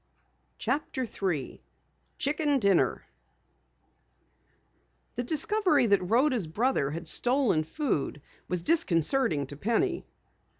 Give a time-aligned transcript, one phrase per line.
[0.57, 1.61] CHAPTER 3
[2.17, 3.05] CHICKEN DINNER
[5.13, 10.07] The discovery that Rhoda's brother had stolen food was disconcerting to Penny.